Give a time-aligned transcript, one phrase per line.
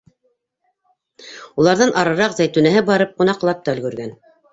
[1.63, 4.11] Уларҙан арыраҡ Зәйтүнәһе барып ҡунаҡлап та өлгөргән.